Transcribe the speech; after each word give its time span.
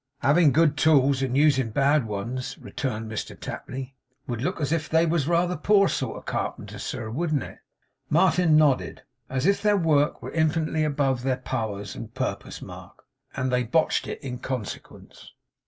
'Having 0.21 0.51
good 0.51 0.77
tools, 0.77 1.21
and 1.21 1.37
using 1.37 1.69
bad 1.69 2.07
ones,' 2.07 2.57
returned 2.57 3.07
Mr 3.11 3.39
Tapley, 3.39 3.93
'would 4.25 4.41
look 4.41 4.59
as 4.59 4.71
if 4.71 4.89
they 4.89 5.05
was 5.05 5.27
rather 5.27 5.53
a 5.53 5.57
poor 5.57 5.87
sort 5.87 6.17
of 6.17 6.25
carpenters, 6.25 6.81
sir, 6.81 7.11
wouldn't 7.11 7.43
it?' 7.43 7.59
Martin 8.09 8.57
nodded. 8.57 9.03
'As 9.29 9.45
if 9.45 9.61
their 9.61 9.77
work 9.77 10.19
were 10.23 10.31
infinitely 10.31 10.83
above 10.83 11.21
their 11.21 11.37
powers 11.37 11.93
and 11.95 12.15
purpose, 12.15 12.63
Mark; 12.63 13.03
and 13.35 13.51
they 13.51 13.61
botched 13.61 14.07
it 14.07 14.19
in 14.23 14.39
consequence. 14.39 15.33